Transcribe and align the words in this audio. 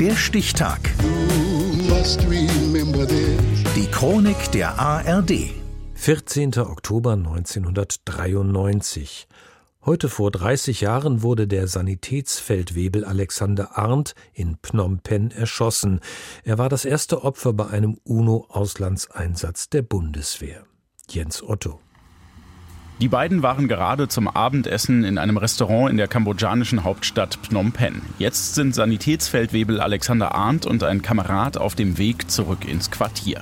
Der 0.00 0.14
Stichtag. 0.14 0.78
Die 3.74 3.86
Chronik 3.90 4.52
der 4.52 4.78
ARD. 4.78 5.50
14. 5.94 6.56
Oktober 6.58 7.14
1993. 7.14 9.26
Heute 9.84 10.08
vor 10.08 10.30
30 10.30 10.82
Jahren 10.82 11.22
wurde 11.22 11.48
der 11.48 11.66
Sanitätsfeldwebel 11.66 13.04
Alexander 13.04 13.76
Arndt 13.76 14.14
in 14.32 14.56
Phnom 14.62 15.00
Penh 15.00 15.32
erschossen. 15.32 15.98
Er 16.44 16.58
war 16.58 16.68
das 16.68 16.84
erste 16.84 17.24
Opfer 17.24 17.52
bei 17.52 17.66
einem 17.66 17.98
UNO-Auslandseinsatz 18.04 19.68
der 19.68 19.82
Bundeswehr. 19.82 20.62
Jens 21.10 21.42
Otto. 21.42 21.80
Die 23.00 23.08
beiden 23.08 23.44
waren 23.44 23.68
gerade 23.68 24.08
zum 24.08 24.26
Abendessen 24.26 25.04
in 25.04 25.18
einem 25.18 25.36
Restaurant 25.36 25.88
in 25.88 25.98
der 25.98 26.08
kambodschanischen 26.08 26.82
Hauptstadt 26.82 27.38
Phnom 27.42 27.70
Penh. 27.70 28.02
Jetzt 28.18 28.56
sind 28.56 28.74
Sanitätsfeldwebel 28.74 29.80
Alexander 29.80 30.34
Arndt 30.34 30.66
und 30.66 30.82
ein 30.82 31.00
Kamerad 31.00 31.58
auf 31.58 31.76
dem 31.76 31.96
Weg 31.96 32.28
zurück 32.28 32.66
ins 32.66 32.90
Quartier. 32.90 33.40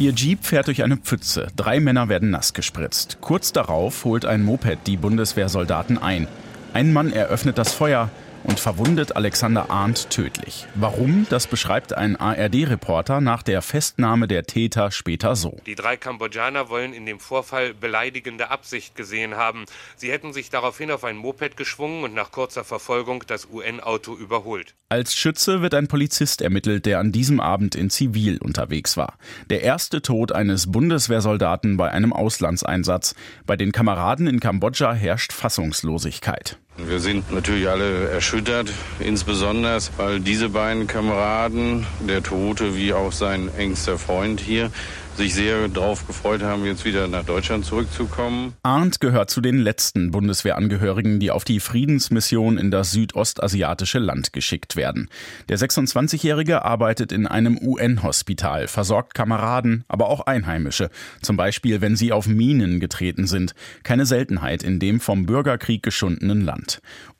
Ihr 0.00 0.12
Jeep 0.12 0.44
fährt 0.44 0.66
durch 0.66 0.82
eine 0.82 0.96
Pfütze. 0.96 1.48
Drei 1.54 1.78
Männer 1.78 2.08
werden 2.08 2.30
nass 2.30 2.52
gespritzt. 2.52 3.18
Kurz 3.20 3.52
darauf 3.52 4.04
holt 4.04 4.24
ein 4.24 4.42
Moped 4.42 4.88
die 4.88 4.96
Bundeswehrsoldaten 4.96 5.96
ein. 5.96 6.26
Ein 6.72 6.92
Mann 6.92 7.12
eröffnet 7.12 7.58
das 7.58 7.72
Feuer 7.72 8.10
und 8.44 8.60
verwundet 8.60 9.16
Alexander 9.16 9.70
Arndt 9.70 10.10
tödlich. 10.10 10.66
Warum? 10.74 11.26
Das 11.30 11.46
beschreibt 11.46 11.92
ein 11.92 12.16
ARD-Reporter 12.16 13.20
nach 13.20 13.42
der 13.42 13.62
Festnahme 13.62 14.28
der 14.28 14.44
Täter 14.44 14.90
später 14.90 15.36
so. 15.36 15.58
Die 15.66 15.74
drei 15.74 15.96
Kambodschaner 15.96 16.68
wollen 16.68 16.92
in 16.92 17.06
dem 17.06 17.20
Vorfall 17.20 17.74
beleidigende 17.74 18.50
Absicht 18.50 18.96
gesehen 18.96 19.36
haben. 19.36 19.64
Sie 19.96 20.10
hätten 20.10 20.32
sich 20.32 20.50
daraufhin 20.50 20.90
auf 20.90 21.04
ein 21.04 21.16
Moped 21.16 21.56
geschwungen 21.56 22.04
und 22.04 22.14
nach 22.14 22.30
kurzer 22.30 22.64
Verfolgung 22.64 23.24
das 23.26 23.48
UN-Auto 23.50 24.14
überholt. 24.14 24.74
Als 24.88 25.14
Schütze 25.14 25.62
wird 25.62 25.74
ein 25.74 25.86
Polizist 25.86 26.42
ermittelt, 26.42 26.86
der 26.86 26.98
an 26.98 27.12
diesem 27.12 27.40
Abend 27.40 27.74
in 27.74 27.90
Zivil 27.90 28.38
unterwegs 28.38 28.96
war. 28.96 29.18
Der 29.48 29.62
erste 29.62 30.02
Tod 30.02 30.32
eines 30.32 30.70
Bundeswehrsoldaten 30.70 31.76
bei 31.76 31.90
einem 31.90 32.12
Auslandseinsatz. 32.12 33.14
Bei 33.46 33.56
den 33.56 33.72
Kameraden 33.72 34.26
in 34.26 34.40
Kambodscha 34.40 34.92
herrscht 34.92 35.32
Fassungslosigkeit. 35.32 36.58
Wir 36.86 37.00
sind 37.00 37.32
natürlich 37.32 37.68
alle 37.68 38.08
erschüttert, 38.10 38.72
insbesondere 38.98 39.78
weil 39.96 40.20
diese 40.20 40.48
beiden 40.48 40.86
Kameraden, 40.86 41.86
der 42.08 42.22
Tote 42.22 42.76
wie 42.76 42.92
auch 42.92 43.12
sein 43.12 43.50
engster 43.56 43.98
Freund 43.98 44.40
hier, 44.40 44.70
sich 45.16 45.34
sehr 45.34 45.68
darauf 45.68 46.06
gefreut 46.06 46.42
haben, 46.42 46.64
jetzt 46.64 46.84
wieder 46.84 47.06
nach 47.08 47.24
Deutschland 47.24 47.64
zurückzukommen. 47.64 48.54
Arndt 48.62 49.00
gehört 49.00 49.30
zu 49.30 49.40
den 49.40 49.58
letzten 49.58 50.10
Bundeswehrangehörigen, 50.12 51.20
die 51.20 51.30
auf 51.30 51.44
die 51.44 51.60
Friedensmission 51.60 52.56
in 52.56 52.70
das 52.70 52.92
südostasiatische 52.92 53.98
Land 53.98 54.32
geschickt 54.32 54.76
werden. 54.76 55.10
Der 55.48 55.58
26-Jährige 55.58 56.64
arbeitet 56.64 57.12
in 57.12 57.26
einem 57.26 57.58
UN-Hospital, 57.58 58.66
versorgt 58.66 59.14
Kameraden, 59.14 59.84
aber 59.88 60.08
auch 60.08 60.22
Einheimische, 60.22 60.90
zum 61.20 61.36
Beispiel 61.36 61.80
wenn 61.80 61.96
sie 61.96 62.12
auf 62.12 62.26
Minen 62.26 62.80
getreten 62.80 63.26
sind. 63.26 63.54
Keine 63.82 64.06
Seltenheit 64.06 64.62
in 64.62 64.78
dem 64.78 65.00
vom 65.00 65.26
Bürgerkrieg 65.26 65.82
geschundenen 65.82 66.40
Land. 66.40 66.69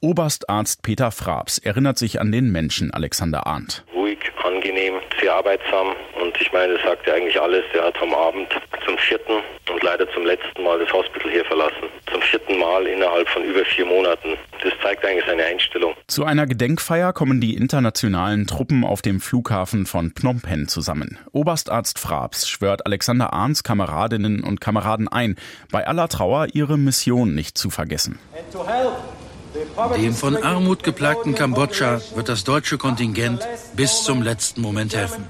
Oberstarzt 0.01 0.83
Peter 0.83 1.11
Frabs 1.11 1.59
erinnert 1.59 1.99
sich 1.99 2.21
an 2.21 2.31
den 2.31 2.51
Menschen 2.53 2.93
Alexander 2.93 3.47
Arndt. 3.47 3.85
Ruhig, 3.93 4.19
angenehm, 4.45 4.95
sehr 5.21 5.35
arbeitsam 5.35 5.95
und 6.21 6.41
ich 6.41 6.53
meine, 6.53 6.75
das 6.75 6.83
sagt 6.83 7.07
ja 7.07 7.15
eigentlich 7.15 7.41
alles. 7.41 7.65
Er 7.75 7.85
hat 7.85 8.01
am 8.01 8.15
Abend 8.15 8.49
zum 8.85 8.97
vierten 8.99 9.43
und 9.73 9.83
leider 9.83 10.11
zum 10.13 10.25
letzten 10.25 10.63
Mal 10.63 10.79
das 10.79 10.93
Hospital 10.93 11.31
hier 11.31 11.45
verlassen. 11.45 11.89
Zum 12.13 12.21
vierten 12.23 12.59
Mal 12.59 12.87
innerhalb 12.87 13.29
von 13.29 13.43
über 13.45 13.65
vier 13.65 13.87
Monaten. 13.87 14.37
Das 14.63 14.73
zeigt 14.83 15.05
eigentlich 15.05 15.25
seine 15.27 15.45
Einstellung. 15.45 15.95
Zu 16.07 16.25
einer 16.25 16.47
Gedenkfeier 16.47 17.13
kommen 17.13 17.41
die 17.41 17.57
internationalen 17.57 18.47
Truppen 18.47 18.85
auf 18.85 19.03
dem 19.03 19.21
Flughafen 19.21 19.87
von 19.87 20.13
Phnom 20.15 20.41
Penh 20.41 20.69
zusammen. 20.69 21.19
Oberstarzt 21.33 21.99
Frabs 21.99 22.49
schwört 22.49 22.87
Alexander 22.87 23.33
Arns 23.33 23.63
Kameradinnen 23.63 24.43
und 24.45 24.61
Kameraden 24.61 25.09
ein, 25.09 25.37
bei 25.71 25.87
aller 25.87 26.09
Trauer 26.09 26.49
ihre 26.53 26.77
Mission 26.77 27.35
nicht 27.35 27.57
zu 27.57 27.71
vergessen. 27.71 28.19
Dem 29.97 30.15
von 30.15 30.37
Armut 30.37 30.83
geplagten 30.83 31.35
Kambodscha 31.35 32.01
wird 32.15 32.29
das 32.29 32.45
deutsche 32.45 32.79
Kontingent 32.79 33.41
bis 33.75 34.05
zum 34.05 34.23
letzten 34.23 34.61
Moment 34.61 34.95
helfen. 34.95 35.25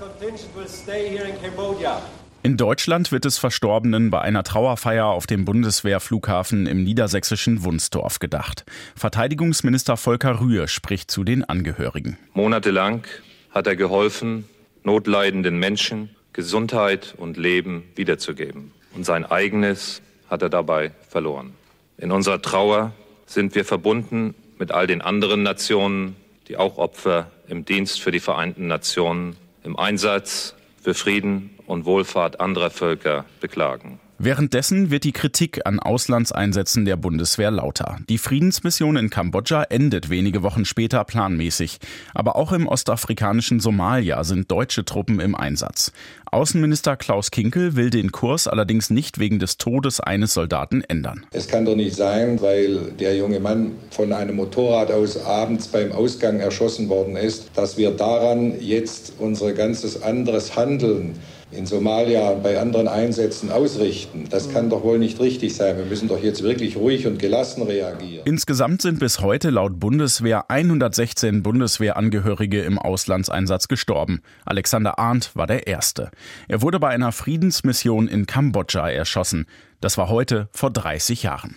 In 2.43 2.57
Deutschland 2.57 3.13
wird 3.13 3.27
es 3.27 3.39
Verstorbenen 3.39 4.11
bei 4.11 4.21
einer 4.23 4.43
Trauerfeier 4.43 5.07
auf 5.07 5.27
dem 5.27 5.45
Bundeswehrflughafen 5.45 6.67
im 6.67 6.83
niedersächsischen 6.85 7.65
Wunsdorf 7.65 8.19
gedacht. 8.19 8.65
Verteidigungsminister 8.97 9.97
Volker 9.97 10.41
Rühr 10.41 10.67
spricht 10.67 11.11
zu 11.11 11.23
den 11.23 11.45
Angehörigen. 11.45 12.17
Monatelang 12.33 13.05
hat 13.51 13.67
er 13.67 13.77
geholfen, 13.77 14.49
notleidenden 14.85 15.59
Menschen 15.59 16.11
Gesundheit 16.33 17.15
und 17.19 17.37
Leben 17.37 17.85
wiederzugeben. 17.95 18.73
Und 18.95 19.05
sein 19.05 19.25
eigenes 19.25 20.01
hat 20.29 20.43
er 20.43 20.49
dabei 20.49 20.93
verloren. 21.09 21.53
In 21.99 22.13
unserer 22.13 22.41
Trauer 22.41 22.93
sind 23.31 23.55
wir 23.55 23.65
verbunden 23.65 24.35
mit 24.59 24.73
all 24.73 24.89
den 24.89 25.03
anderen 25.03 25.45
Nationen, 25.45 26.17
die 26.49 26.57
auch 26.57 26.79
Opfer 26.79 27.31
im 27.49 27.65
Dienst 27.65 28.01
für 28.01 28.11
die 28.11 28.19
Vereinten 28.19 28.67
Nationen, 28.67 29.37
im 29.63 29.79
Einsatz 29.79 30.57
für 30.83 30.95
Frieden 30.95 31.51
und 31.67 31.85
Wohlfahrt 31.85 32.41
anderer 32.41 32.71
Völker 32.71 33.25
beklagen. 33.41 34.01
Währenddessen 34.23 34.91
wird 34.91 35.05
die 35.05 35.13
Kritik 35.13 35.63
an 35.65 35.81
Auslandseinsätzen 35.81 36.85
der 36.85 36.97
Bundeswehr 36.97 37.51
lauter. 37.51 37.97
Die 38.11 38.19
Friedensmission 38.19 38.99
in 38.99 39.09
Kambodscha 39.09 39.63
endet 39.63 40.11
wenige 40.11 40.43
Wochen 40.43 40.67
später 40.67 41.03
planmäßig. 41.05 41.79
Aber 42.13 42.37
auch 42.37 42.53
im 42.53 42.69
ostafrikanischen 42.69 43.61
Somalia 43.61 44.23
sind 44.25 44.51
deutsche 44.51 44.85
Truppen 44.85 45.21
im 45.21 45.35
Einsatz. 45.35 45.93
Außenminister 46.31 46.99
Klaus 46.99 47.31
Kinkel 47.31 47.77
will 47.77 47.89
den 47.89 48.13
Kurs 48.13 48.47
allerdings 48.47 48.91
nicht 48.91 49.19
wegen 49.19 49.39
des 49.39 49.57
Todes 49.57 50.01
eines 50.01 50.35
Soldaten 50.35 50.83
ändern. 50.87 51.25
Es 51.33 51.49
kann 51.49 51.65
doch 51.65 51.75
nicht 51.75 51.97
sein, 51.97 52.43
weil 52.43 52.93
der 53.01 53.17
junge 53.17 53.41
Mann 53.41 53.73
von 53.91 54.13
einem 54.13 54.37
Motorrad 54.37 54.91
aus 54.93 55.17
abends 55.17 55.69
beim 55.69 55.93
Ausgang 55.93 56.41
erschossen 56.41 56.91
worden 56.91 57.17
ist, 57.17 57.53
dass 57.55 57.79
wir 57.79 57.93
daran 57.93 58.61
jetzt 58.61 59.15
unser 59.19 59.55
ganzes 59.55 60.03
anderes 60.03 60.57
Handeln 60.57 61.15
in 61.53 61.67
Somalia 61.67 62.31
und 62.31 62.43
bei 62.43 62.61
anderen 62.61 62.89
Einsätzen 62.89 63.51
ausrichten. 63.51 64.27
Das 64.31 64.53
kann 64.53 64.71
doch 64.71 64.83
wohl 64.85 64.99
nicht 64.99 65.19
richtig 65.21 65.55
sein. 65.57 65.77
Wir 65.77 65.85
müssen 65.85 66.09
doch 66.09 66.23
jetzt 66.23 66.43
wirklich 66.43 66.77
ruhig 66.77 67.07
und 67.07 67.19
gelassen 67.19 67.63
reagieren. 67.63 68.25
Insgesamt 68.25 68.83
sind 68.83 68.99
bis 69.01 69.21
heute 69.21 69.51
laut 69.51 69.81
Bundeswehr 69.81 70.51
116 70.51 71.43
Bundeswehrangehörige 71.43 72.63
im 72.63 72.79
Auslandseinsatz 72.79 73.69
gestorben. 73.69 74.23
Alexander 74.45 74.99
Arndt 74.99 75.35
war 75.35 75.47
der 75.47 75.67
Erste. 75.67 76.11
Er 76.49 76.63
wurde 76.63 76.79
bei 76.79 76.89
einer 76.89 77.13
Friedensmission 77.13 78.09
in 78.09 78.27
Kambodscha 78.27 78.89
erschossen. 78.89 79.47
Das 79.81 79.97
war 79.99 80.09
heute 80.09 80.49
vor 80.53 80.71
30 80.71 81.23
Jahren. 81.23 81.57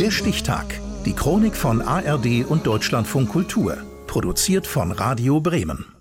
Der 0.00 0.10
Stichtag. 0.10 0.80
Die 1.04 1.12
Chronik 1.12 1.56
von 1.56 1.82
ARD 1.82 2.44
und 2.48 2.66
Deutschlandfunk 2.66 3.28
Kultur. 3.28 3.76
Produziert 4.06 4.66
von 4.66 4.92
Radio 4.92 5.40
Bremen. 5.40 5.95